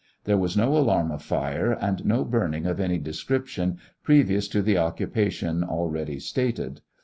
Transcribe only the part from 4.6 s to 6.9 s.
the occupation already stated.